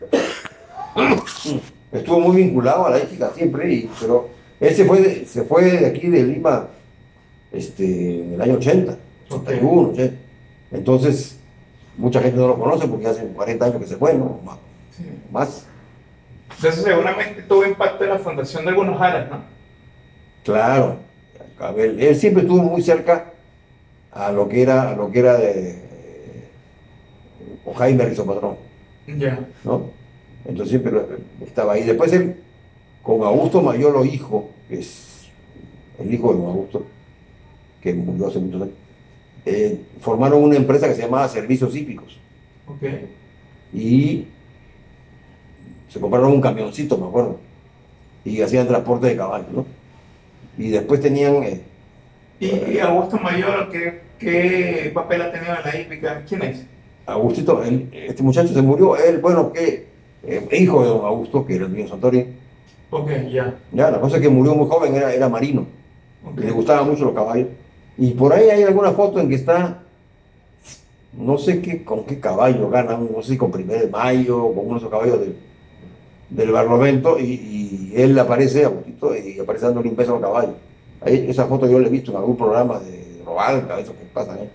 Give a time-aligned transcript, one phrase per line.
[1.92, 4.28] Estuvo muy vinculado a la ética siempre, y, pero
[4.60, 6.68] él se fue, de, se fue de aquí de Lima
[7.52, 8.96] este, en el año 80,
[9.28, 10.14] 81, 80.
[10.72, 11.38] Entonces,
[11.96, 14.40] mucha gente no lo conoce porque hace 40 años que se fue, ¿no?
[14.44, 14.58] Más.
[14.96, 15.04] Sí.
[15.30, 15.66] más.
[16.56, 19.42] Entonces seguramente tuvo impacto en la fundación de algunos aras, ¿no?
[20.44, 20.96] Claro,
[21.76, 23.32] él siempre estuvo muy cerca
[24.12, 26.48] a lo que era, a lo que era de, eh,
[27.64, 28.56] con Jaime Rizopatrón,
[29.18, 29.38] Ya.
[29.64, 29.90] ¿no?
[30.44, 31.06] Entonces siempre lo-
[31.44, 31.84] estaba ahí.
[31.84, 32.36] Después él,
[33.02, 35.26] con Augusto Mayolo, hijo, que es
[35.98, 36.86] el hijo de don Augusto,
[37.82, 38.74] que murió hace muchos años,
[39.46, 42.18] eh, formaron una empresa que se llamaba Servicios Hípicos.
[43.72, 44.26] Y
[45.88, 47.38] se compraron un camioncito, me acuerdo,
[48.24, 49.66] y hacían transporte de caballos, ¿no?
[50.58, 51.60] Y después tenían, eh,
[52.38, 56.22] ¿Y, y Augusto Mayor qué, qué papel ha tenido en la hípica?
[56.28, 56.64] ¿Quién es?
[57.10, 59.86] Agustito, él- este muchacho se murió, él, bueno, que
[60.26, 62.26] eh, hijo de don Augusto, que era el mío Santori,
[62.90, 63.54] Ok, ya.
[63.72, 65.66] ya, la cosa es que murió muy joven, era, era marino,
[66.24, 66.38] Ok.
[66.40, 67.48] y le gustaban mucho los caballos,
[67.96, 69.82] y por ahí hay alguna foto en que está,
[71.12, 74.64] no sé qué, con qué caballo ganan, no sé si con primer de mayo, con
[74.66, 75.36] uno de esos caballos del,
[76.30, 80.54] del Barlovento, y, y él aparece, Agustito, y aparece dándole un beso al caballo.
[81.00, 84.34] Ahí, esa foto yo la he visto en algún programa de Robalca, eso que pasa
[84.34, 84.48] ahí.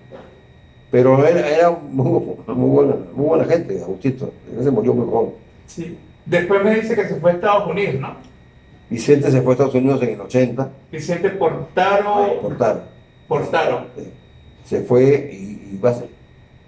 [0.91, 5.31] Pero era muy, muy, buena, muy buena gente, Agustito, se murió muy joven.
[5.67, 5.97] Sí.
[6.25, 8.15] Después me dice que se fue a Estados Unidos, ¿no?
[8.89, 12.39] Vicente se fue a Estados Unidos en el 80, Vicente Portaro.
[12.41, 12.81] Portaro.
[13.27, 13.85] Portaro.
[14.63, 16.09] Se fue y, y va a ser-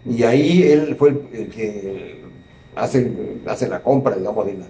[0.05, 2.23] y ahí él fue el, el que
[2.75, 3.11] hace,
[3.45, 4.65] hace la compra, digamos, de la,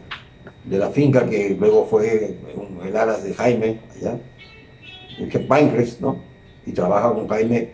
[0.66, 4.18] de la finca que luego fue un- el aras de Jaime, allá,
[5.20, 6.18] en que Pancres, ¿no?
[6.66, 7.70] Y trabaja con Jaime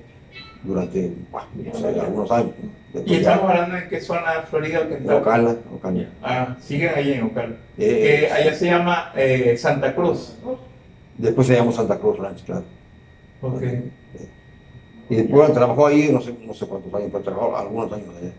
[0.64, 2.52] durante, bueno, no sé, algunos años.
[2.62, 2.70] ¿no?
[2.94, 6.06] Y Después estamos ya, hablando de qué zona de Florida en Ocala, Ocala.
[6.22, 7.56] Ah, siguen ahí en Ocala.
[7.78, 10.36] Eh, Que allá se llama eh, Santa Cruz.
[11.18, 12.64] después se llamó Santa Cruz Ranch, claro.
[13.42, 13.62] Ok.
[15.10, 18.08] Y después bueno, trabajó ahí, no sé, no sé cuántos años, pero trabajó algunos años
[18.20, 18.32] allá.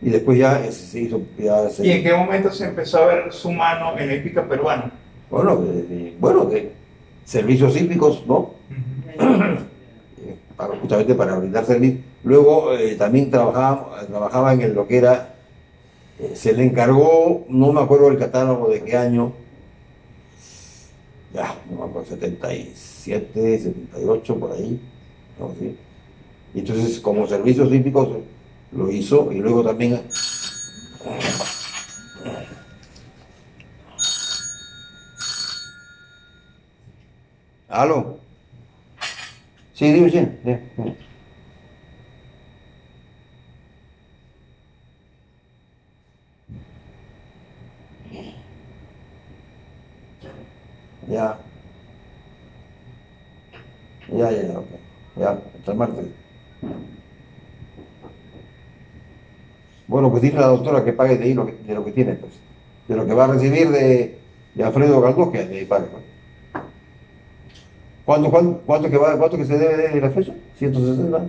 [0.00, 3.06] Y después ya eh, se hizo, ya se, ¿Y en qué momento se empezó a
[3.06, 4.92] ver su mano en la hípica peruana?
[5.30, 6.72] bueno, de, de- bueno, de
[7.24, 8.50] servicios hípicos, ¿no?
[9.18, 9.58] Eh,
[10.80, 12.00] justamente para brindar servicio.
[12.24, 15.34] Luego eh, también trabajaba, trabajaba en el- lo que era,
[16.18, 19.32] eh, se le encargó, no me acuerdo el catálogo de qué año,
[21.34, 24.80] ya, no me acuerdo, 77, 78, por ahí,
[25.38, 25.50] ¿no?
[25.58, 25.76] ¿Sí?
[26.54, 28.22] Y entonces como servicios hípicos eh,
[28.72, 30.00] lo hizo y luego también...
[37.68, 38.18] ¿Aló?
[39.74, 40.18] Sí, dime, sí.
[40.44, 40.52] sí.
[51.08, 51.38] Ya.
[54.08, 54.70] Ya, ya, ya, ok.
[55.16, 56.06] Ya, hasta el martes.
[59.86, 61.92] Bueno, pues dile a la doctora que pague de ahí lo que, de lo que
[61.92, 62.32] tiene, pues.
[62.88, 64.18] De lo que va a recibir de,
[64.54, 65.86] de Alfredo Galdós, que de ahí pague.
[68.04, 70.34] ¿Cuánto, cuánto, cuánto que va, cuánto que se debe de la fecha?
[70.58, 71.20] 160.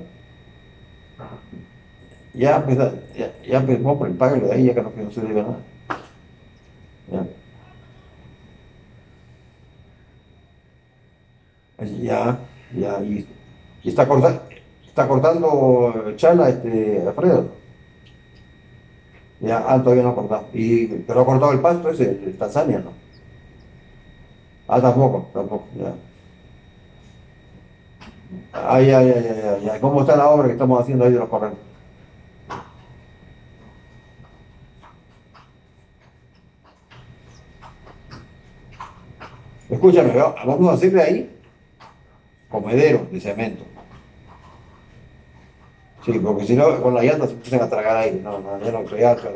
[2.33, 2.77] Ya, pues,
[3.15, 5.43] ya, ya pues, por el pago de ahí, ya que no, que no se debe
[5.43, 5.59] nada.
[7.11, 7.27] Ya.
[12.01, 12.39] Ya,
[12.73, 13.27] ya, y,
[13.83, 14.43] y está, corta,
[14.87, 17.49] está cortando chala este Alfredo.
[19.41, 20.47] Ya, ah, todavía no ha cortado.
[20.53, 22.93] Y, pero ha cortado el pasto ese, el Tanzania, ¿no?
[24.67, 25.93] Ah, tampoco, tampoco, ya.
[28.53, 29.79] Ah, ya, ya, ya, ya, ya.
[29.81, 31.57] ¿Cómo está la obra que estamos haciendo ahí de los corrales?
[39.69, 41.29] Escúchame, va- vamos a hacerle ahí
[42.49, 43.63] comedero de cemento.
[46.05, 48.19] Sí, porque si no, con las llantas se empiezan a tragar aire.
[48.21, 49.31] No, no, ya no de las llantas.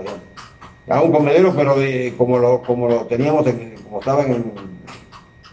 [0.90, 4.52] Hago un comedero, pero de, como, lo, como lo teníamos, en, como estaba en.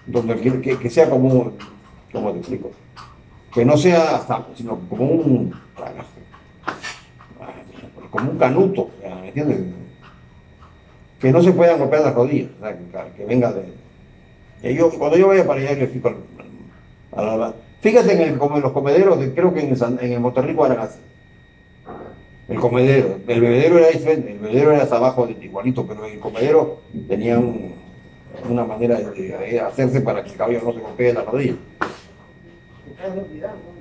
[0.06, 1.28] donde que, que- que sea como.
[1.28, 1.58] un-
[2.12, 2.70] ¿Cómo te explico?
[3.54, 5.54] Que no sea hasta, sino como un.
[8.10, 8.90] como un canuto,
[9.22, 9.60] ¿me entiendes?
[11.20, 12.50] Que no se puedan golpear las rodillas,
[13.16, 14.74] que, venga de.
[14.74, 16.16] yo, cuando yo vaya para allá, yo fijo al-
[17.16, 20.12] a la- Fíjate en, el, como en los comederos, de- creo que en, el en
[20.12, 20.20] el
[20.80, 20.98] así.
[22.48, 26.18] El comedero, el bebedero era diferente, el bebedero era hasta abajo de- igualito, pero el
[26.18, 27.74] comedero tenía un-
[28.48, 31.54] una manera de, de hacerse para que el caballo no se golpee la rodilla.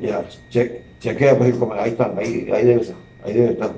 [0.02, 3.72] Ya, che, chequea pues ahí está, ahí, ahí debe ser, ahí debe estar.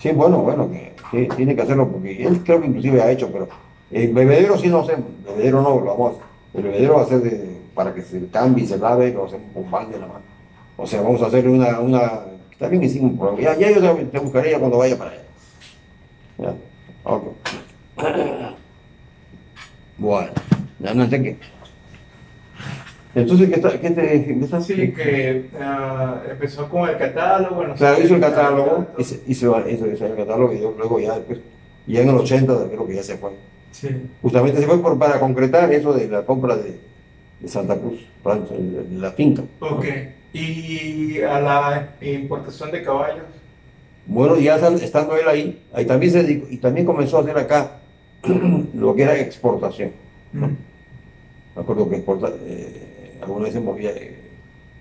[0.00, 0.68] Sí, bueno, bueno,
[1.12, 3.48] que tiene que hacerlo porque él creo que inclusive ha hecho, pero
[3.90, 6.16] el bebedero sí no hacemos, el bebedero no lo vamos.
[6.54, 9.46] El bebedero va a ser de, para que se cambie y se lave, lo hacemos
[9.54, 10.24] con balde la mano.
[10.76, 12.24] O sea, vamos a hacer una, una
[12.58, 13.42] también hicimos un programa.
[13.42, 15.22] Ya, ya yo te buscaré ya cuando vaya para allá.
[16.38, 16.54] Ya,
[17.04, 18.56] ok.
[20.02, 20.32] Bueno,
[20.80, 21.36] ya no sé qué.
[23.14, 23.80] Entonces, ¿qué está?
[23.80, 24.60] ¿Qué te, qué está?
[24.60, 27.62] Sí, que ah, empezó con el catálogo.
[27.62, 30.98] no sé Claro, hizo el catálogo, y hizo, hizo, hizo, hizo el catálogo y luego
[30.98, 31.38] ya después,
[31.86, 33.30] ya en el 80 creo que ya se fue.
[33.70, 33.90] Sí.
[34.20, 36.80] Justamente se fue por, para concretar eso de la compra de,
[37.38, 39.44] de Santa Cruz, de la finca.
[39.60, 39.84] Ok.
[40.32, 43.26] Y a la importación de caballos.
[44.06, 47.81] Bueno, ya estando él ahí, ahí también se y también comenzó a hacer acá
[48.74, 49.90] lo que era exportación.
[50.32, 50.44] Mm.
[51.54, 54.16] Me acuerdo que exporta, eh, algunas veces movía eh,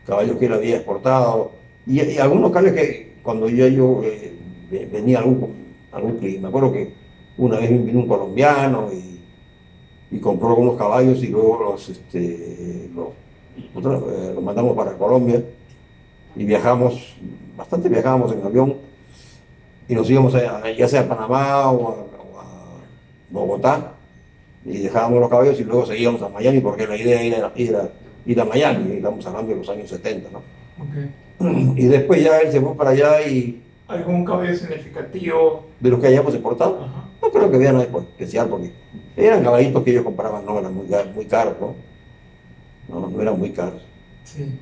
[0.05, 1.51] caballos que él había exportado,
[1.85, 4.33] y, y algunos caballos que cuando yo, yo eh,
[4.69, 5.53] ve- venía algún,
[5.91, 6.93] algún cliente, me acuerdo que
[7.38, 9.19] una vez vino un colombiano y,
[10.15, 13.09] y compró algunos caballos y luego los, este, los,
[13.73, 15.43] nosotros, eh, los mandamos para Colombia
[16.35, 17.15] y viajamos,
[17.57, 18.75] bastante viajábamos en avión
[19.89, 22.11] y nos íbamos a, ya sea a Panamá o a
[23.31, 23.94] Bogotá
[24.66, 27.89] y dejábamos los caballos y luego seguíamos a Miami porque la idea era ir a,
[28.25, 30.39] ir a Miami, y estamos hablando de los años 70, ¿no?
[30.39, 31.78] Ok.
[31.78, 35.66] Y después ya él se fue para allá y ¿Algún caballo significativo?
[35.80, 37.10] de los que hayamos exportado, Ajá.
[37.22, 38.72] no creo que había nada especial porque
[39.18, 41.75] eran caballitos que ellos compraban, no eran muy, caros, ¿no?
[42.88, 43.81] No, no eran muy caros.
[44.24, 44.57] Sí.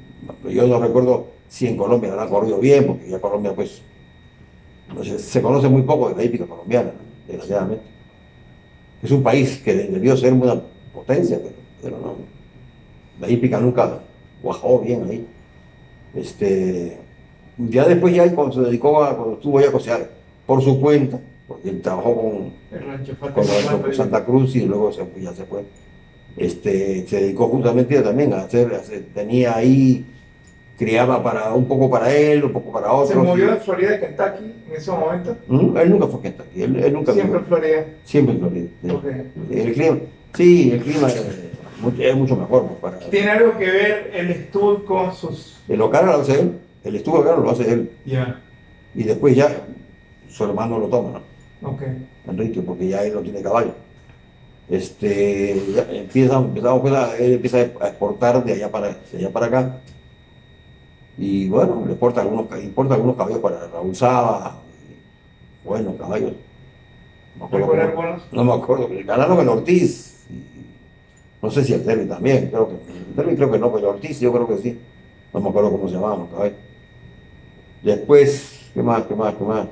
[0.49, 3.81] Yo no recuerdo si en Colombia habrán corrido bien, porque ya Colombia, pues,
[4.95, 6.91] no sé, se conoce muy poco de la hípica colombiana,
[7.27, 7.83] desgraciadamente.
[9.01, 10.61] Es un país que debió ser una
[10.93, 12.15] potencia, pero, pero no.
[13.19, 13.99] La hípica nunca
[14.41, 15.25] cuajó bien ahí.
[16.13, 16.97] Este,
[17.57, 20.09] ya después, ya cuando se dedicó a, cuando estuvo ya a cosear
[20.45, 22.53] por su cuenta, porque él trabajó con,
[23.93, 25.63] Santa Cruz y luego se, ya se fue.
[26.37, 30.05] Este, se dedicó justamente también a hacer, a hacer- tenía ahí,
[30.79, 33.25] criaba para, un poco para él, un poco para Se otros.
[33.25, 35.35] movió de Florida a Kentucky en ese momento.
[35.47, 35.77] ¿Mm?
[35.77, 37.85] Él nunca fue a Kentucky, él, él nunca Siempre en Florida.
[38.05, 38.69] siempre en Florida.
[39.51, 39.97] El clima,
[40.33, 41.07] sí, el clima
[41.99, 45.57] es mucho mejor pues, para ¿Tiene algo que ver el estudio con sus...
[45.67, 48.41] el local lo hace él, el estudio acá lo hace él Ya.
[48.95, 49.49] y después ya
[50.29, 51.21] su hermano lo toma,
[51.61, 51.71] ¿no?
[51.71, 51.81] Ok.
[52.25, 53.73] Enrique, porque ya él no tiene caballo.
[54.69, 59.29] Este, ya empieza, empezamos pues a, él empieza a exportar de allá para, de allá
[59.31, 59.77] para acá.
[61.19, 64.61] Y bueno, le exporta algunos, importa algunos caballos para Raúl Saba.
[64.89, 66.31] y Buenos caballos.
[67.37, 70.25] No me acuerdo no me acuerdo, ganaron el Ortiz.
[70.29, 70.65] y
[71.41, 72.75] no sé si el Derby también, creo que.
[72.75, 74.79] El Derby creo que no, pero el Ortiz yo creo que sí.
[75.33, 76.57] No me acuerdo cómo se llamaban los caballos.
[77.83, 79.03] Después, ¿qué más?
[79.03, 79.35] ¿Qué más?
[79.35, 79.67] ¿Qué más?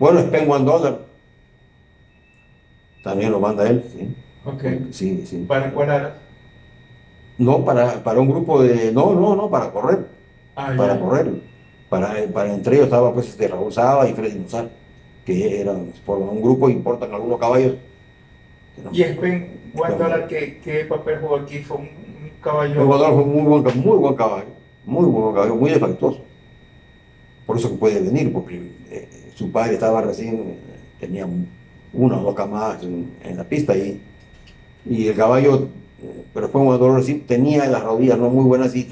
[0.00, 0.98] Bueno, Spen One Dollar.
[3.04, 4.16] También lo manda él, sí.
[4.44, 4.90] Ok.
[4.90, 5.44] Sí, sí.
[5.46, 6.14] ¿Para cuál?
[7.38, 8.90] No, para, para un grupo de.
[8.90, 10.17] No, no, no, para correr.
[10.76, 11.00] Para ya.
[11.00, 11.32] correr.
[11.88, 14.68] Para, para entre ellos estaba pues este Raúl Saba y Freddy Musar,
[15.24, 17.76] que eran, forman un grupo, importan algunos caballos.
[18.82, 21.58] no- Y Spen One Dollar, ¿qué, ¿qué papel jugó aquí?
[21.60, 21.88] Fue un,
[22.42, 22.74] caballo...
[22.80, 24.46] El jugador fue muy buen, muy buen caballo,
[24.84, 26.20] muy buen caballo, muy defectuoso.
[27.46, 30.56] Por eso que puede venir, porque eh, su padre estaba recién, eh,
[31.00, 31.26] tenía
[31.94, 34.00] una o dos camadas en, en la pista y,
[34.84, 35.68] y el caballo,
[36.02, 38.86] eh, pero fue un jugador así, tenía las rodillas no muy buenas y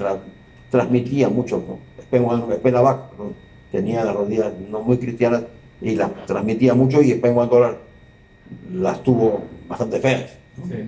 [0.69, 1.79] transmitía mucho, ¿no?
[2.01, 3.01] Espena
[3.71, 5.43] tenía las rodillas no muy cristianas
[5.81, 7.77] y las transmitía mucho y Dollar
[8.73, 10.31] las tuvo bastante feas.
[10.57, 10.65] ¿no?
[10.67, 10.83] Sí.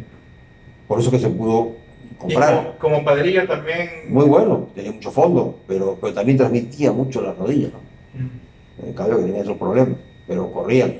[0.88, 1.76] Por eso que se pudo
[2.12, 2.76] Y comprar.
[2.78, 3.90] como, como padrilla también...
[4.10, 7.80] Muy bueno, tenía mucho fondo, pero, pero también transmitía mucho las rodillas, ¿no?
[8.20, 8.96] Mm.
[8.96, 10.96] Que tenía esos problemas, pero corrían.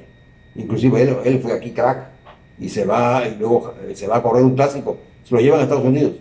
[0.56, 2.10] Inclusive él, él fue aquí crack
[2.60, 5.62] y se va y luego eh, se va a correr un clásico, se lo llevan
[5.62, 6.14] a Estados Unidos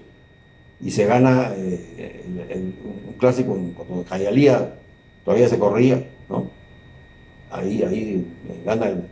[0.80, 2.74] y se gana eh, el- el-
[3.08, 4.74] un clásico en- cuando Jayalía
[5.24, 6.50] todavía se corría, ¿no?
[7.50, 9.04] Ahí, ahí eh, gana el,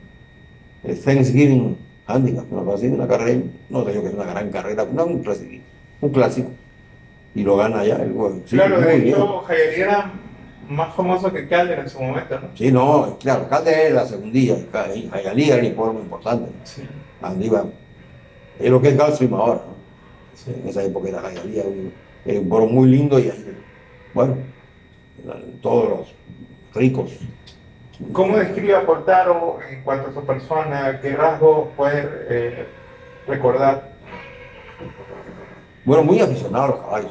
[0.84, 5.22] el Thanksgiving Handicap, una carrera, no te digo que es una gran carrera, no, un
[5.22, 5.62] clásico,
[6.00, 6.50] un clásico.
[7.34, 8.14] Y lo gana ya el.
[8.46, 10.12] Sí, claro, de hecho, Jayalí era
[10.70, 12.48] más famoso que Calder en su momento, ¿no?
[12.56, 14.56] Sí, no, claro, Calde es la segundilla,
[14.94, 16.50] y Jayalía era un pueblo muy importante.
[16.64, 16.82] Sí.
[17.20, 17.64] Donde iba,
[18.58, 19.75] es lo que es Gulfstream ahora, ¿no?
[20.36, 20.54] Sí.
[20.62, 21.92] En esa época era Jayalía, un,
[22.24, 23.56] era un muy lindo y ahí,
[24.14, 24.36] bueno,
[25.60, 26.14] todos los
[26.74, 27.12] ricos.
[28.12, 31.00] ¿Cómo describe a Portaro en cuanto a su persona?
[31.00, 32.66] ¿Qué rasgos puede eh,
[33.26, 33.96] recordar?
[35.84, 37.10] Bueno, muy aficionado a los caballos,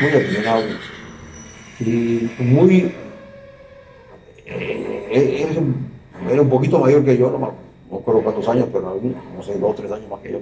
[0.00, 0.62] muy aficionado
[1.80, 2.94] y muy,
[4.44, 5.74] eh, él
[6.30, 9.00] era un poquito mayor que yo, no me acuerdo cuántos años, pero
[9.36, 10.40] no sé, dos o tres años más que yo.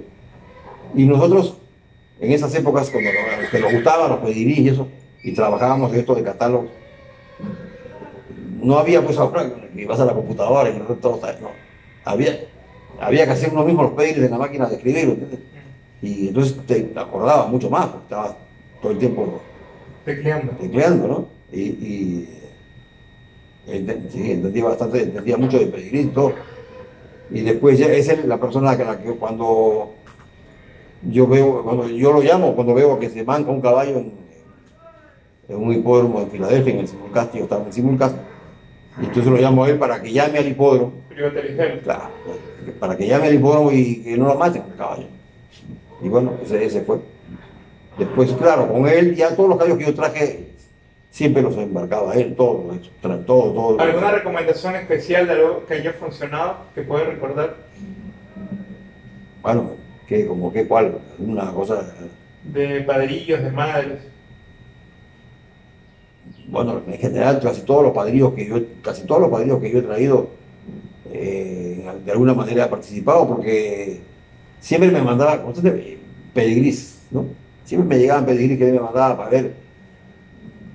[0.95, 1.57] Y nosotros,
[2.19, 4.87] en esas épocas, cuando nos, que nos gustaban los pedigrí y eso,
[5.23, 6.67] y trabajábamos en esto de catálogo,
[8.61, 11.49] no había pues ahora que ibas a la computadora y todo, no.
[12.05, 12.45] Había,
[12.99, 15.39] había que hacer uno mismo los pedigrí en la máquina de escribir, ¿entiendes?
[16.01, 18.35] Y entonces te acordabas mucho más, porque estabas
[18.81, 19.41] todo el tiempo
[20.03, 21.27] tecleando, tecleando ¿no?
[21.51, 22.29] Y, y
[24.11, 26.33] sí, entendía bastante, entendía mucho de pedigrí y todo.
[27.31, 29.93] Y después ya es la persona que, la que cuando
[31.09, 34.13] yo veo, cuando yo lo llamo, cuando veo que se manca un caballo en,
[35.49, 38.15] en un hipódromo en Filadelfia, en el Simulcast, yo estaba en Simulcast,
[39.01, 40.93] y entonces lo llamo a él para que llame al hipódromo.
[41.83, 42.09] Claro,
[42.79, 45.05] para que llame al hipódromo y que no lo maten el caballo.
[46.01, 46.99] Y bueno, ese, ese fue.
[47.97, 50.53] Después, claro, con él ya todos los caballos que yo traje
[51.11, 53.79] siempre los embarcaba él, todo, todo, todo.
[53.79, 57.55] ¿Alguna recomendación especial de algo que haya funcionado que puede recordar?
[59.43, 59.75] Bueno,
[60.07, 60.99] ¿qué, como qué, cuál?
[61.19, 61.93] Una cosa...
[62.43, 63.99] De padrillos, de madres.
[66.47, 69.79] Bueno, en general casi todos los padrillos que yo, casi todos los padrillos que yo
[69.79, 70.29] he traído,
[71.11, 74.01] eh, de alguna manera he participado porque
[74.59, 75.43] siempre me mandaba
[76.33, 77.25] pedigrís, ¿no?
[77.63, 79.53] Siempre me llegaban pedigrís que me mandaba para ver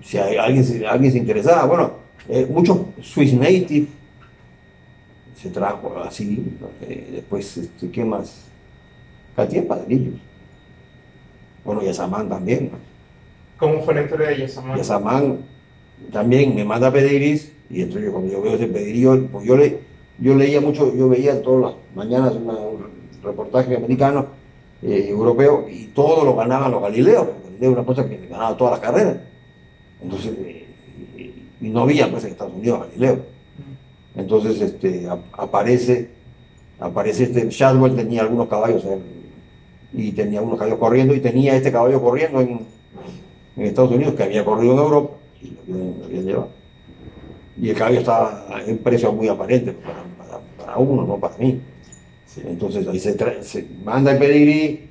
[0.03, 1.67] si alguien, alguien se interesaba.
[1.67, 1.93] Bueno,
[2.29, 3.87] eh, muchos Swiss Native
[5.41, 6.45] se trajo así.
[6.83, 8.48] Eh, después, este, ¿qué más?
[9.37, 10.15] Cantidad de padrillos.
[11.65, 12.71] Bueno, Yasamán también.
[13.59, 14.77] ¿Cómo fue la historia de Yasamán?
[14.79, 15.39] Yasamán
[16.13, 19.81] también me manda pedigris y entonces cuando yo veo ese pedigrí, pues yo, le,
[20.19, 22.87] yo leía mucho, yo veía todas las mañanas un
[23.23, 24.27] reportaje americano,
[24.83, 27.27] eh, europeo, y todo lo ganaban los Galileos.
[27.45, 29.17] Galileo una cosa que ganaba todas las carreras.
[30.01, 30.33] Entonces,
[31.61, 33.19] y no había pues en Estados Unidos Galileo.
[34.15, 36.11] Entonces este, aparece,
[36.79, 38.85] aparece este, Shadwell tenía algunos caballos
[39.93, 42.61] y tenía unos caballos corriendo y tenía este caballo corriendo en,
[43.57, 46.49] en Estados Unidos que había corrido en Europa y lo habían, llevado.
[47.61, 51.61] Y el caballo estaba en precio muy aparente para, para, uno, no para mí.
[52.45, 54.89] Entonces ahí se, se, manda el pedigrí,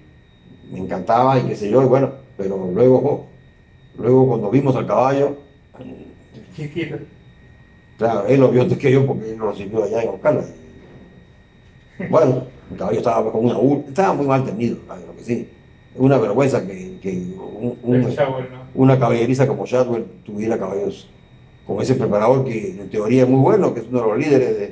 [0.71, 3.27] me encantaba y qué sé yo, y bueno, pero luego
[3.97, 5.37] Luego cuando vimos al caballo,
[7.97, 10.43] claro, él lo vio antes que yo porque él lo recibió allá en Ocala.
[12.09, 15.49] Bueno, el caballo estaba con una estaba muy mal tenido, claro que sí.
[15.95, 17.23] Una vergüenza que, que
[18.75, 21.09] una caballeriza como Shadwell tuviera caballos
[21.65, 24.71] con ese preparador que en teoría es muy bueno, que es uno de los líderes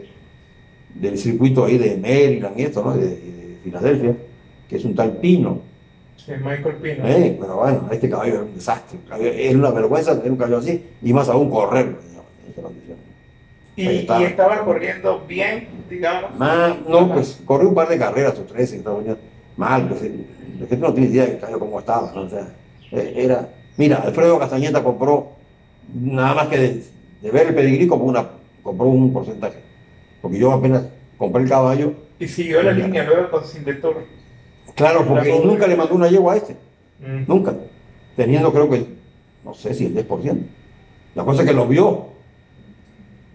[0.94, 2.96] del circuito ahí de Maryland y esto, ¿no?
[2.96, 4.16] de, de Filadelfia,
[4.70, 5.62] que es un tal Pino
[6.28, 7.08] Michael Pino.
[7.08, 8.98] Eh, pero bueno, este caballo era un desastre.
[9.48, 11.96] Es una vergüenza tener un caballo así y más aún correr.
[13.76, 14.22] ¿Y, estaba.
[14.22, 16.32] ¿Y, estaba corriendo bien, digamos?
[16.88, 19.18] no, pues corrió un par de carreras o tres en Estados Unidos.
[19.58, 22.12] Mal, pues la gente no tiene idea de cómo estaba.
[22.14, 22.22] ¿no?
[22.22, 22.48] O sea,
[22.92, 23.50] eh, era.
[23.78, 25.34] Mira, Alfredo Castañeta compró,
[25.94, 28.26] nada más que de, ver el pedigrí, como una,
[28.64, 29.60] compró un porcentaje.
[30.22, 30.84] Porque yo apenas
[31.18, 31.94] compré el caballo.
[32.20, 34.06] Y siguió la línea luego con Sindetor.
[34.76, 36.54] Claro, porque nunca le mandó una yegua a este.
[37.00, 37.26] Mm.
[37.28, 37.54] Nunca.
[38.16, 38.86] Teniendo creo que,
[39.44, 40.38] no sé si el 10%.
[41.16, 42.15] La cosa es que lo vio.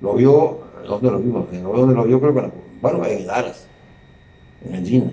[0.01, 1.47] Lo vio, ¿dónde lo vimos?
[1.51, 2.21] ¿Dónde lo vio?
[2.21, 3.67] Creo que, bueno, en Daras,
[4.65, 5.13] en Engina.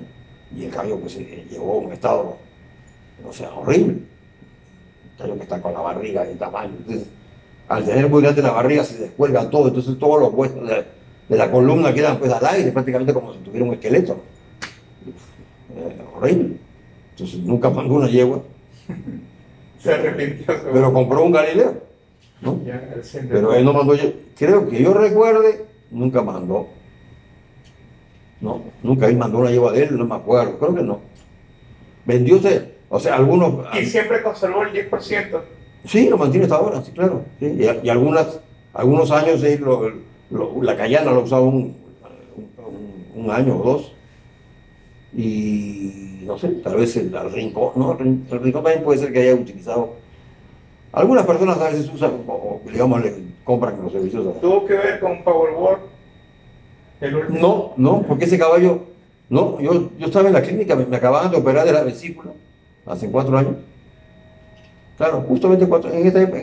[0.55, 2.37] Y el caballo pues se llevó a un estado,
[3.27, 3.93] o sea, horrible.
[3.93, 6.73] El caballo que está con la barriga de tamaño.
[6.77, 7.07] Entonces,
[7.67, 10.85] al tener muy grande la barriga se descuelga todo, entonces todos los huesos de,
[11.27, 14.21] de la columna quedan pues al aire, prácticamente como si tuviera un esqueleto
[15.75, 16.57] eh, horrible.
[17.11, 18.41] Entonces nunca mandó una yegua.
[19.79, 20.55] Se arrepintió.
[20.71, 21.81] Pero compró un Galileo.
[22.41, 22.59] ¿No?
[23.29, 23.95] pero él no mandó,
[24.37, 26.67] creo que yo recuerde, nunca mandó.
[28.39, 30.99] No, nunca él mandó una yegua de él, no me acuerdo, creo que no.
[32.05, 32.39] Vendió
[32.89, 33.65] o sea, algunos...
[33.75, 35.41] Y siempre conservó el 10%.
[35.85, 37.23] Sí, lo mantiene hasta ahora, sí, claro.
[37.39, 38.39] Y, algunas,
[38.73, 39.41] algunos años
[40.61, 41.75] la Cayana lo usaba un,
[43.15, 43.91] un año o dos
[45.13, 47.97] y no sé, tal vez el, rincón, ¿no?
[47.99, 49.95] El, rincón también puede ser que haya utilizado.
[50.91, 53.13] Algunas personas a veces usan, o, digamos, le
[53.43, 54.39] compran los servicios.
[54.41, 55.79] ¿Tuvo que ver con Powerboard?
[57.29, 58.85] No, no, porque ese caballo,
[59.29, 62.31] no, yo, yo estaba en la clínica, me, acababan de operar de la vesícula
[62.85, 63.55] hace cuatro años.
[64.97, 66.41] Claro, justamente cuatro, en esta época,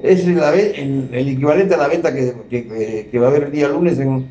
[0.00, 3.98] es el, equivalente a la venta que, que, que, va a haber el día lunes
[3.98, 4.28] en,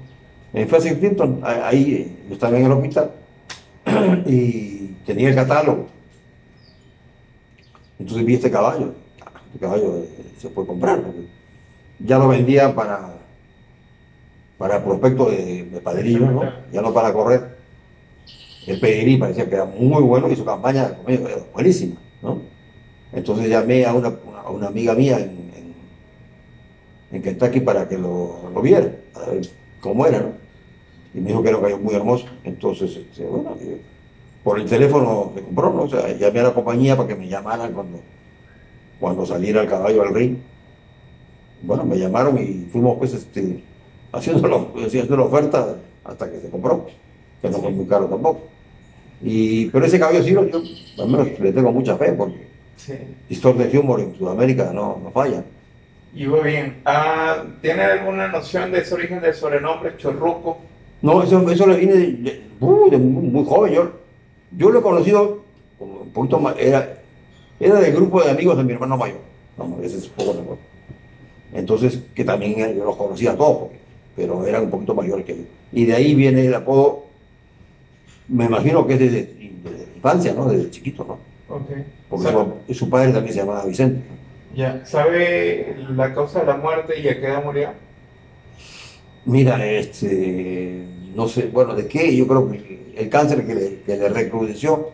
[0.54, 3.12] en Clinton, ahí yo estaba en el hospital
[4.26, 5.88] y tenía el catálogo.
[8.00, 8.94] Entonces vi este caballo.
[9.54, 11.04] Este caballo eh, se puede comprar
[12.00, 13.14] ya lo vendían para,
[14.58, 16.42] para el prospecto de, de Padrillo, ¿no?
[16.72, 17.54] ya no para correr.
[18.66, 21.96] El Pedigrí parecía que era muy bueno y su campaña conmigo era buenísima.
[22.22, 22.42] ¿no?
[23.12, 25.74] Entonces llamé a una, a una amiga mía en, en,
[27.12, 29.50] en Kentucky para que lo, lo viera, a ver
[29.82, 30.20] cómo era.
[30.20, 30.44] ¿no?
[31.14, 32.26] Y me dijo que era un caballo muy hermoso.
[32.44, 33.82] Entonces, este, bueno, eh,
[34.44, 35.84] por el teléfono me compró, ¿no?
[35.84, 38.00] O sea, llamé a la compañía para que me llamaran cuando,
[39.04, 40.38] cuando saliera el caballo al ring.
[41.62, 43.62] Bueno, me llamaron y fuimos pues este,
[44.14, 46.86] haciendo, la, haciendo la oferta hasta que se compró,
[47.42, 48.44] que no fue muy caro tampoco.
[49.22, 52.94] Y, pero ese caballo sí, yo al menos le tengo mucha fe porque Sí.
[53.30, 55.44] Histor de Humor en Sudamérica no, no falla.
[56.16, 56.78] Y muy bien.
[56.86, 60.58] Ah, ¿Tiene alguna noción de ese origen del sobrenombre Chorruco?
[61.02, 63.74] No, eso, eso le viene de, de- uh, de muy, joven.
[63.74, 63.92] Yo,
[64.58, 65.44] yo lo he conocido
[65.78, 67.03] como un poquito más, era,
[67.60, 69.20] era del grupo de amigos de mi hermano mayor.
[69.58, 70.58] Vamos, ese es poco mejor.
[71.54, 73.78] Entonces, que también yo los conocía a todos, porque-
[74.16, 75.44] pero eran un poquito mayores que yo.
[75.72, 77.06] Y de ahí viene el apodo,
[78.28, 79.18] me imagino que es desde,
[79.64, 80.48] desde la infancia, ¿no?
[80.48, 81.20] Desde chiquito, ¿no?
[81.56, 81.70] Ok.
[82.10, 84.02] Porque su padre también se llamaba Vicente.
[84.56, 84.84] ya.
[84.86, 87.70] ¿Sabe la causa de la muerte y a qué edad murió?
[89.26, 90.84] Mira, este,
[91.16, 92.16] no sé, bueno, ¿de qué?
[92.16, 94.90] Yo creo que el cáncer que le, que le recrudeció,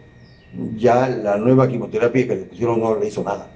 [0.76, 3.48] ya la nueva quimioterapia que le pusieron no le hizo nada.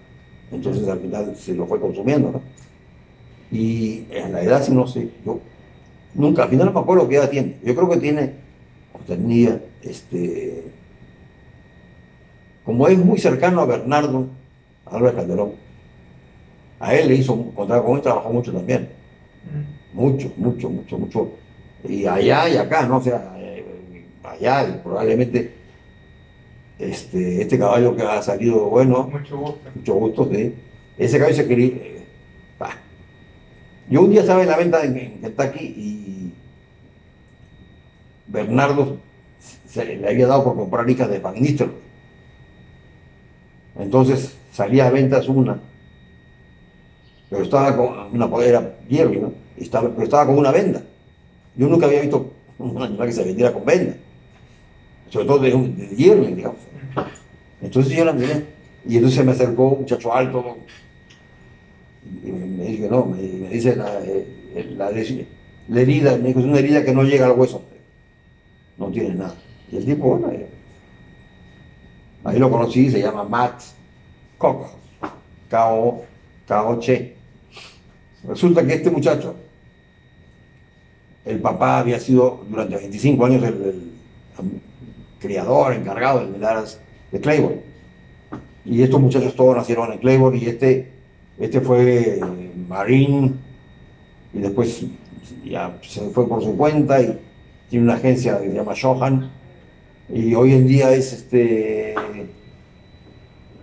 [0.51, 2.41] Entonces al final se lo fue consumiendo, ¿no?
[3.51, 5.39] Y en la edad sí no sé, yo
[6.15, 7.57] nunca, al final no me acuerdo qué edad tiene.
[7.63, 8.33] Yo creo que tiene,
[8.93, 10.71] o tenía, este,
[12.65, 14.27] como es muy cercano a Bernardo
[14.85, 15.51] Álvarez Calderón,
[16.79, 18.89] a él le hizo, contrato con él trabajó mucho también.
[19.93, 21.31] Mucho, mucho, mucho, mucho.
[21.87, 22.97] Y allá y acá, ¿no?
[22.97, 23.63] O sea, eh,
[24.23, 25.62] allá y probablemente
[26.79, 29.69] este, este caballo que ha salido bueno, Mucho gusto.
[29.75, 30.55] mucho gusto, sí.
[30.97, 31.67] Ese caballo se quería.
[31.67, 32.05] eh.
[33.89, 36.33] Yo un día estaba en la venta en, en Kentucky y
[38.27, 38.97] Bernardo
[39.67, 41.77] se le había dado por comprar hijas de Van Nistelrooy.
[43.77, 45.59] Entonces salía a ventas una,
[47.29, 49.33] pero estaba con una era Jerry, ¿no?
[49.57, 50.83] Y estaba, pero estaba con una venda.
[51.55, 53.95] Yo nunca había visto un animal que se vendiera con venda,
[55.13, 56.57] sobre todo de, un- de digamos.
[57.61, 58.45] Entonces yo la miré
[58.83, 60.57] y entonces me acercó un muchacho alto
[62.23, 66.57] y me, dice, no, me, me dice la, eh, la, herida, me dijo, es una
[66.57, 67.61] herida que no llega al hueso,
[68.79, 69.35] no tiene nada.
[69.71, 70.47] Y el tipo, bueno, eh,
[72.23, 73.61] ahí lo conocí, se llama Matt
[74.39, 74.65] Koch,
[75.47, 76.03] K-O,
[76.47, 77.15] K-O-Che.
[78.27, 79.35] Resulta que este muchacho,
[81.23, 83.93] el papá había sido durante 25 años el
[85.27, 86.79] criador, encargado de Melaras
[87.11, 87.61] de Claiborne.
[88.65, 90.89] Y estos muchachos todos nacieron en Claiborne y este,
[91.39, 92.19] este fue
[92.67, 93.39] Marín
[94.33, 94.85] y después
[95.45, 97.17] ya se fue por su cuenta y
[97.69, 99.31] tiene una agencia que se llama Johan
[100.09, 101.95] y hoy en día es este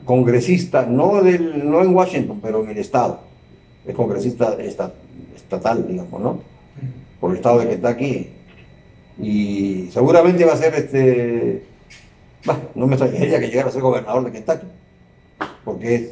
[0.05, 3.20] congresista, no, del, no en Washington, pero en el estado.
[3.87, 4.92] Es congresista esta-
[5.37, 6.40] estatal, digamos, ¿no?
[7.20, 8.29] Por el estado de Kentucky.
[9.18, 11.62] Y seguramente va a ser este.
[12.44, 14.66] bah, no me extrañaría que llegara a ser gobernador de Kentucky.
[15.64, 16.03] Porque es,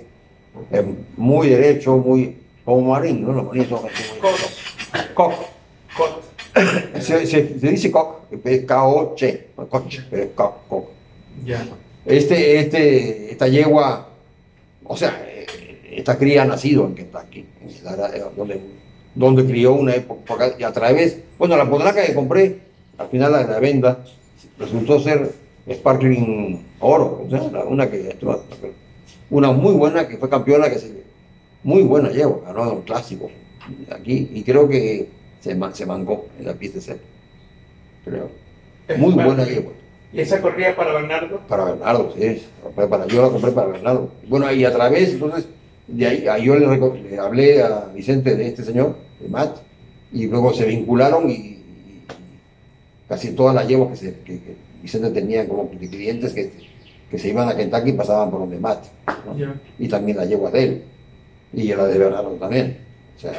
[0.71, 0.85] es
[1.17, 2.37] muy derecho, muy.
[2.65, 3.33] como Marín, ¿no?
[3.33, 3.91] Los marines son muy-.
[5.15, 5.33] Cot.
[7.01, 9.21] Se, se- se dice Koch, es Koch,
[10.11, 10.85] pero es Koch.
[11.45, 11.65] Ya.
[12.05, 14.09] Este, este, esta yegua,
[14.85, 15.25] o sea,
[15.91, 17.45] esta cría ha nacido en Kentucky,
[18.37, 18.61] donde,
[19.15, 22.59] donde crió una época, y a través, bueno, la podraca que compré,
[22.99, 24.05] al final la, la venda,
[24.59, 25.33] resultó ser
[25.71, 28.17] Sparkling Oro, o sea, una que,
[29.31, 30.93] una muy buena que fue campeona, que se,
[31.63, 33.31] muy buena yegua, ganó un clásico
[33.91, 35.09] aquí, y creo que
[35.41, 37.01] se, se mangó en la pista seca,
[38.05, 38.31] creo.
[38.97, 39.73] Muy buena yegua.
[40.13, 41.41] ¿Y esa corría para Bernardo?
[41.47, 42.43] Para Bernardo, sí.
[42.75, 44.09] Para, yo la compré para Bernardo.
[44.27, 45.47] Bueno, y a través, entonces,
[45.87, 46.67] de ahí, ahí yo le,
[47.03, 49.59] le hablé a Vicente de este señor, de Matt,
[50.11, 51.58] y luego se vincularon y
[53.09, 56.51] casi todas las yeguas que, se- que- que Vicente tenía como de clientes que,
[57.11, 58.59] que se iban a Kentucky pasaban por donde.
[59.37, 59.55] Ya.
[59.79, 60.83] Y también las yeguas de él.
[61.53, 62.79] Y la de Bernardo también.
[63.17, 63.33] O sea,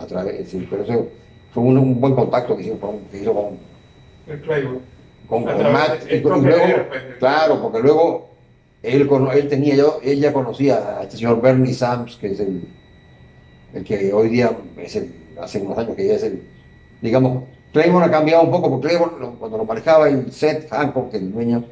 [0.00, 1.08] a través, pero eso
[1.52, 3.56] fue un, un buen contacto que hizo con, que hizo con,
[4.26, 4.80] El Claiborne.
[5.28, 6.02] con, con través Matt.
[6.08, 8.28] el y luego, pues, claro, porque luego
[8.82, 12.62] él, él tenía yo, ella conocía a este señor Bernie Sams, que es el,
[13.74, 16.42] el que hoy día es el, hace unos años que ya es el,
[17.00, 17.44] digamos,
[17.78, 21.32] Claiborne ha cambiado un poco, porque Claiborne, lo- cuando lo manejaba el Seth Hancock, el
[21.32, 21.64] dueño,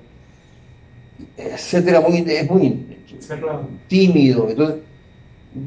[1.57, 2.87] Seth era muy, es muy
[3.19, 3.63] Cerrado.
[3.89, 4.77] tímido, entonces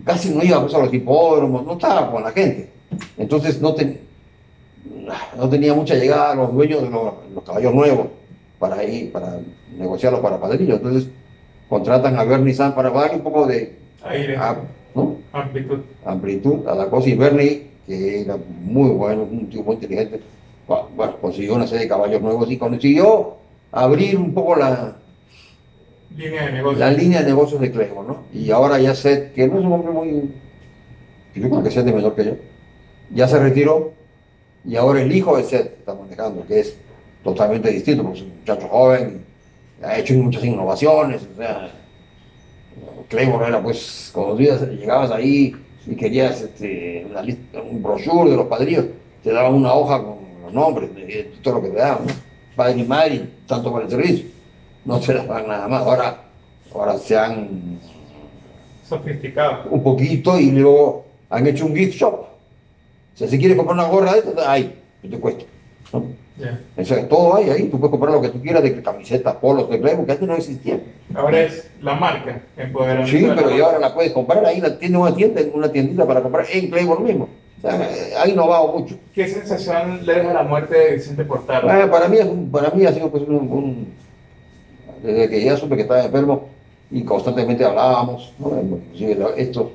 [0.06, 2.69] casi no iba a los hipódromos, no estaba con la gente.
[3.17, 3.99] Entonces no ten-
[5.38, 8.08] no tenía mucha llegada a los dueños de los, los caballos nuevos
[8.60, 9.39] para ir, para
[9.78, 10.78] negociarlos para padrillos.
[10.78, 11.10] Entonces
[11.67, 14.38] contratan a Bernie San para darle un poco de Aire,
[14.95, 15.17] ¿no?
[15.34, 15.80] amplitud.
[16.06, 20.19] amplitud a la cosa y Bernie, que era muy bueno, un tipo muy inteligente,
[20.67, 23.34] bu- bueno, consiguió una serie de caballos nuevos y consiguió
[23.71, 24.95] abrir un poco la,
[26.15, 26.80] Línea de negocio.
[26.80, 28.23] la línea de negocios de Clevo, ¿no?
[28.34, 30.32] Y ahora ya Seth, que no es un hombre muy,
[31.36, 32.32] yo creo que Seth es menor que yo,
[33.12, 33.93] ya se retiró
[34.63, 36.78] y ahora el hijo de Seth está manejando, que es
[37.23, 39.23] totalmente distinto, porque es un muchacho joven,
[39.82, 41.71] ha hecho muchas innovaciones, o sea,
[43.08, 45.56] Claymore era pues, cuando llegabas ahí
[45.87, 48.85] y querías este, una lista, un brochure de los padrillos,
[49.23, 50.89] te daban una hoja con los nombres
[51.41, 52.13] todo lo que te daban, ¿no?
[52.55, 54.25] padre y madre, tanto para el servicio,
[54.85, 56.23] no te daban nada más, ahora,
[56.73, 57.79] ahora se han
[58.87, 59.69] Sofisticado.
[59.69, 62.13] un poquito y luego han hecho un gift shop.
[62.13, 62.27] O
[63.13, 65.45] sea, si quieres comprar una gorra de esta, hay, ¿qué te cuesta?
[65.93, 66.06] ¿No?
[66.78, 69.69] O sea, todo hay ahí, tú puedes comprar lo que tú quieras de camisetas, polos,
[69.69, 70.82] de Playboy, que antes no existían.
[71.13, 72.41] Ahora es la marca.
[72.56, 76.08] Empoderamiento Sí, pero ya ahora la puedes comprar ahí, la tiene una tienda, una tiendita
[76.08, 77.28] para comprar en Playboy mismo.
[77.58, 78.95] O sea, eh, ha innovado mucho.
[79.13, 81.67] ¿Qué sensación le deja la muerte de Vicente Portaro?
[81.67, 83.93] Bueno, para, mí, es un- para mí ha sido pues un, un-
[85.04, 86.47] Desde que ya supe que estaba enfermo
[86.91, 88.52] y constantemente hablábamos, ¿no?
[89.38, 89.67] estos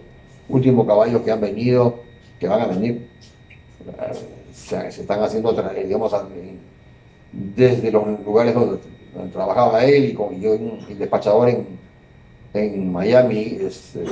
[0.49, 2.01] últimos caballos que han venido,
[2.39, 3.07] que van a venir,
[3.87, 4.13] eh,
[4.55, 6.61] se, se están haciendo, tra- digamos, en-
[7.57, 8.79] desde los lugares donde,
[9.33, 11.67] trabajaba él y, con, yo, el despachador en,
[12.55, 14.05] en Miami, es eh,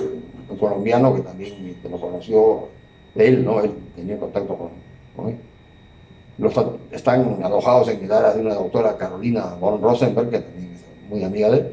[0.51, 2.69] un colombiano que también que lo conoció
[3.15, 3.61] él, ¿no?
[3.61, 4.57] Él tenía contacto
[5.15, 5.37] con, él
[6.39, 6.55] los
[6.91, 11.23] están alojados en el área de una doctora Carolina von Rosenberg, que también es muy
[11.23, 11.73] amiga de él,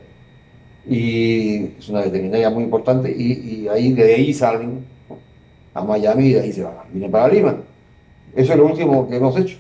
[0.88, 4.86] y es una veterinaria muy importante, y, y ahí de ahí salen
[5.73, 7.58] a Miami y de ahí se van, vienen para Lima.
[8.36, 9.58] Eso es lo último que hemos hecho.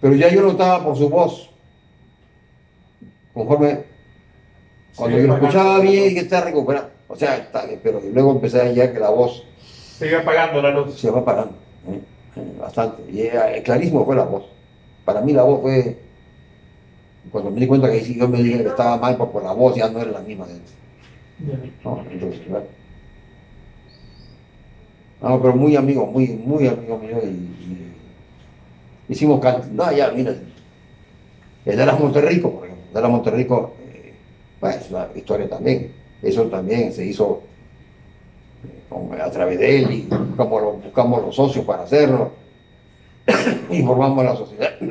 [0.00, 1.50] Pero ya yo notaba por su voz,
[3.34, 3.84] conforme
[4.96, 5.46] cuando Sí, yo lo apagando.
[5.58, 8.98] escuchaba bien que está recuperando, o sea, está bien, pero luego empecé a ya que
[8.98, 9.44] la voz
[9.98, 10.94] Se iba apagando la luz.
[10.98, 11.54] se va parando
[11.88, 12.00] ¿eh?
[12.36, 13.02] Eh, bastante.
[13.10, 14.44] Y eh, clarísimo fue la voz.
[15.04, 15.98] Para mí la voz fue,
[17.30, 19.74] cuando me di cuenta que yo me dije que estaba mal por, por la voz,
[19.76, 20.46] ya no era la misma.
[21.84, 22.04] ¿no?
[22.10, 22.66] Entonces, bueno.
[25.22, 27.92] No, pero muy amigo, muy, muy amigo mío y,
[29.12, 30.34] hicimos can- No, ya, mira,
[31.66, 34.14] el de las Monterrico, por ejemplo, de las Monterrico, eh,
[34.60, 35.92] bueno, es una historia también.
[36.22, 37.42] Eso también se hizo
[38.64, 42.30] eh, a través de él y buscamos, los- buscamos los socios para hacerlo
[43.70, 44.70] y formamos la sociedad.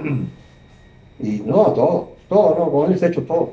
[1.21, 3.51] Y no, todo, todo, no, con él se ha hecho todo.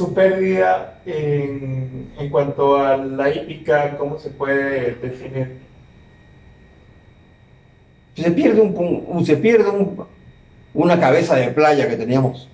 [0.00, 5.58] Su pérdida en, en cuanto a la hípica, ¿cómo se puede definir?
[8.16, 10.06] se pierde un, un- se pierde un-
[10.72, 12.48] una cabeza de playa que teníamos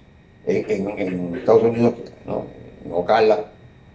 [0.45, 1.95] en, Estados Unidos,
[2.27, 2.47] ¿no?
[2.85, 3.45] en Ocala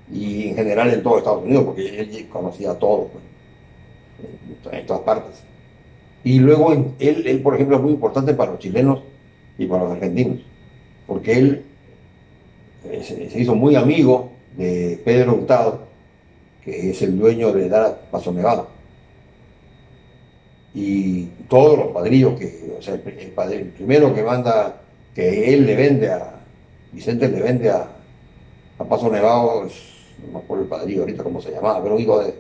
[0.10, 5.44] y en general en todo Estados Unidos, porque él conocía todo, pues, en, todas partes.
[6.24, 6.94] Y luego él,
[7.28, 9.02] él, por ejemplo, es muy importante para los chilenos
[9.58, 10.38] y para los argentinos,
[11.06, 11.66] porque él
[12.84, 15.88] se, se hizo muy amigo de Pedro Hurtado,
[16.64, 18.68] que es el dueño de Dar Paso Nevado.
[20.74, 23.02] Y todos los padrillos que, o sea, el,
[23.36, 24.82] padre- primero que manda,
[25.14, 26.36] que él le vende a,
[26.94, 27.88] Vicente le vende a,
[28.90, 29.92] Paso Nevado, es-
[30.26, 32.34] no me acuerdo el padrillo ahorita cómo se llamaba, pero hijo de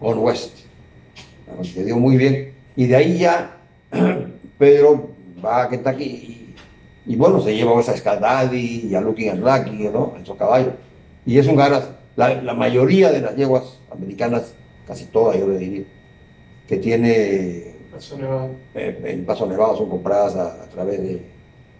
[0.00, 0.58] Gone West,
[1.74, 3.56] que dio muy bien, y de ahí ya
[4.58, 5.08] Pedro
[5.44, 6.49] va a Kentucky
[7.10, 10.14] y, bueno, se lleva a esa Scaldadi y a Looking and Lucky, ¿no?
[10.22, 10.74] Esos caballos,
[11.26, 14.54] y es un ganas, la, la mayoría de las yeguas americanas,
[14.86, 15.84] casi todas yo le diría,
[16.68, 18.50] que tiene Paso Nevado.
[18.74, 21.20] eh, el Paso Nevado son compradas a, a través de,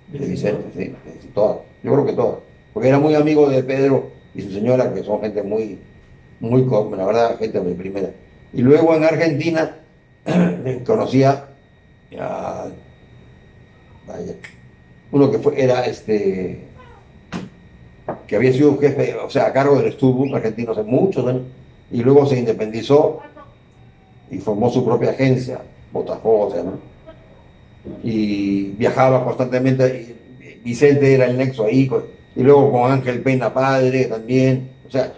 [0.08, 1.58] de Vicente, sí, sí, todas.
[1.82, 2.38] Yo creo que todas.
[2.74, 5.78] Porque era muy amigo de Pedro y su señora, que son gente muy,
[6.40, 6.66] muy,
[6.96, 8.10] la verdad, gente de primera.
[8.52, 9.76] Y luego en Argentina
[10.84, 11.50] conocía
[12.18, 12.66] a,
[14.06, 14.34] vaya,
[15.12, 16.60] uno que fue, era este,
[18.26, 21.42] que había sido jefe, o sea, a cargo del estuvo argentino hace muchos años,
[21.90, 23.20] y luego se independizó
[24.30, 25.60] y formó su propia agencia,
[25.92, 26.78] Botafogo, o sea, ¿no?
[28.02, 31.90] Y viajaba constantemente, y Vicente era el nexo ahí,
[32.36, 35.12] y luego con Ángel Pena Padre también, o sea,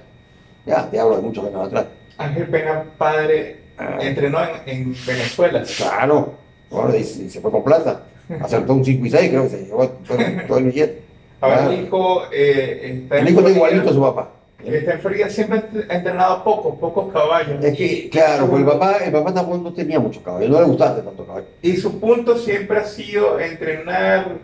[0.64, 1.86] ya te hablo de muchos años atrás.
[2.16, 3.98] Ángel Pena, padre, Ah.
[4.00, 5.64] entrenó en, en Venezuela.
[5.76, 6.34] Claro,
[6.70, 8.02] bueno, y se fue con plata,
[8.40, 11.02] acertó un 5 y 6, creo que se llevó todo, todo el billete.
[11.40, 13.56] Ahora el hijo eh, está El en hijo está Florida.
[13.56, 14.30] igualito a su papá.
[14.64, 17.64] Este Frías siempre ha entrenado pocos, pocos caballos.
[17.64, 20.66] Es que, claro, pues el papá, el papá tampoco no tenía muchos caballos, no le
[20.66, 21.46] gustaba tanto caballo.
[21.62, 24.36] Y su punto siempre ha sido entrenar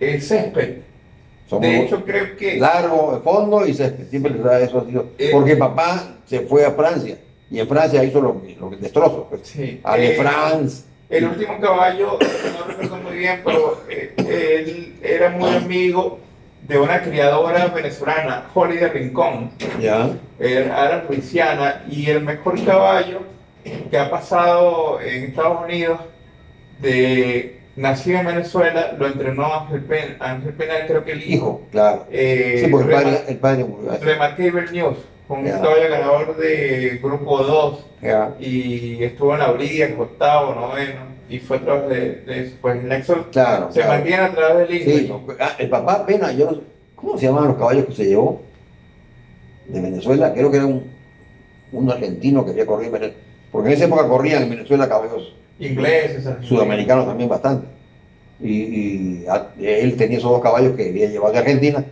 [0.00, 0.78] el césped.
[1.46, 5.06] Somos De hecho, creo que largo, de fondo y césped, siempre eso ha sido.
[5.18, 5.28] Eh.
[5.30, 7.18] Porque papá se fue a Francia
[7.50, 9.26] y en Francia hizo lo, lo destrozos.
[9.28, 9.42] Pues.
[9.44, 10.84] sí, eh, France.
[11.10, 16.20] El último caballo, no recuerdo muy bien, pero eh, él era muy amigo
[16.66, 19.50] de una criadora venezolana, Holly de Rincón.
[19.80, 20.10] Ya.
[20.38, 23.22] Era luisiana y el mejor caballo
[23.90, 26.00] que ha pasado en Estados Unidos
[26.80, 31.62] de nacido en Venezuela lo entrenó Ángel Pen, Ángel Penal, creo que el hijo.
[31.70, 32.06] Claro.
[32.10, 33.66] Eh, Sí, porque el padre, el padre.
[34.00, 34.98] Remarkable News,
[35.30, 35.60] con un Ya.
[35.60, 38.34] caballo ganador de grupo 2 Ya.
[38.40, 42.50] y estuvo en la orilla, en octavo, noveno, y fue a través de, de.
[42.60, 43.70] Pues el nexo Claro.
[43.70, 43.94] se claro.
[43.94, 44.90] mantiene a través del hijo.
[44.98, 46.60] Sí, no, ah, el papá apenas, yo no sé,
[46.96, 48.40] ¿cómo se llamaban los caballos que se llevó
[49.68, 50.32] de Venezuela?
[50.34, 50.82] Creo que era un,
[51.70, 53.24] un argentino que había corrido en Venezuela.
[53.52, 57.68] Porque en esa época corrían en Venezuela caballos Ingleses, sudamericanos también bastante.
[58.40, 58.50] Y,
[59.22, 61.84] y a- él tenía esos dos caballos que había llevado de Argentina,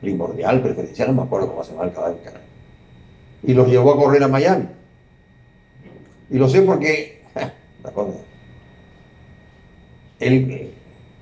[0.00, 2.16] primordial, preferencial, no me acuerdo cómo se llama el caballo.
[3.46, 4.66] Y los llevó a correr a Miami.
[6.30, 7.22] Y lo sé porque,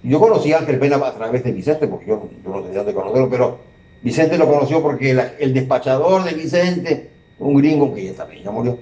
[0.02, 2.94] yo conocí a Ángel Pena a través de Vicente, porque yo, yo no tenía dónde
[2.94, 3.58] conocerlo, pero
[4.02, 8.78] Vicente lo conoció porque el despachador de Vicente, un gringo que ya también ya murió,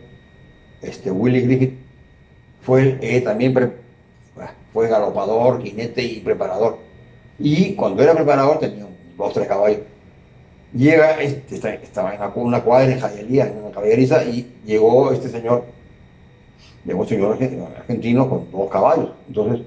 [0.80, 1.74] este Willie Griffith,
[2.60, 3.54] fue eh, también
[4.38, 6.78] ah, fue galopador, jinete y preparador.
[7.38, 9.80] Y cuando era preparador tenía dos, tres caballos.
[10.74, 15.64] Llega, este, estaba en una, cuadra en Jayalía, en una caballeriza, y llegó este señor,
[16.84, 19.10] llegó un señor argen- argentino con dos caballos.
[19.28, 19.66] Entonces,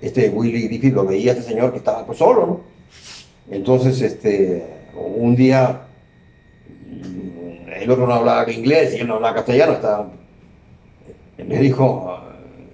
[0.00, 2.60] este Willy Griffith lo veía este señor que estaba pues solo, ¿no?
[3.50, 5.82] Entonces, este, un día,
[7.80, 10.08] el otro no hablaba inglés y él no hablaba castellano, estaba,
[11.36, 12.18] le dijo,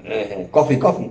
[0.05, 1.11] eh, coffee, coffee.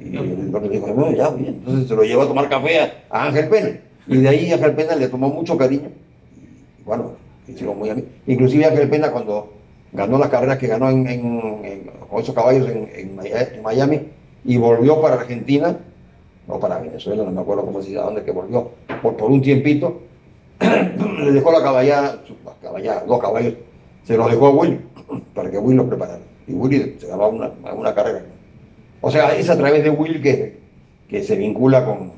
[0.00, 1.54] Y el otro dijo, no, ya, bien.
[1.58, 3.80] Entonces se lo llevó a tomar café a, Ángel Pena.
[4.06, 5.90] Y de ahí Ángel Pena le tomó mucho cariño.
[6.84, 7.12] Bueno,
[7.48, 8.10] hicieron muy amigos.
[8.26, 9.52] Inclusive Ángel Pena cuando
[9.92, 13.16] ganó las carreras que ganó en, con esos caballos en,
[13.62, 14.08] Miami
[14.44, 15.78] y volvió para Argentina,
[16.46, 19.30] o para Venezuela, no me acuerdo cómo se dice, a dónde que volvió, por, por
[19.30, 20.02] un tiempito,
[20.60, 23.54] le dejó la caballada, la caballada, dos caballos,
[24.02, 24.80] se los dejó a Willy,
[25.34, 26.20] para que Willy los preparara.
[26.46, 28.26] Y Willy se ganó una, una carrera.
[29.00, 30.58] O sea, es a través de Willy que,
[31.08, 32.12] que se vincula con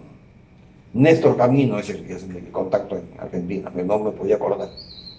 [0.97, 4.69] Néstor Camino, es el que es el contacto en Argentina, que no me podía acordar.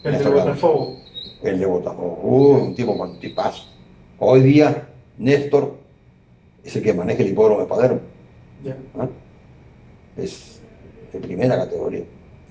[0.04, 0.34] El de Néstor.
[0.34, 0.98] Botafogo.
[1.44, 2.20] El de Botafogo.
[2.24, 3.64] Uh, un tipo con tipazo.
[4.20, 4.88] Hoy día,
[5.18, 5.76] Néstor
[6.64, 8.00] es el que maneja el hipódromo de Padermo.
[8.64, 9.08] Ya, ¿ah?
[10.18, 10.60] Es
[11.14, 12.04] de primera categoría.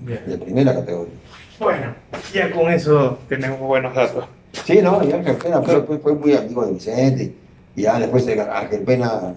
[0.05, 0.21] ya.
[0.25, 1.13] De primera categoría.
[1.59, 1.93] Bueno,
[2.33, 4.25] ya con eso tenemos buenos datos.
[4.63, 7.35] Sí, no, y Ángel Pena fue, fue- fue muy amigo de Vicente.
[7.75, 9.21] Y ya después de Ángel Pena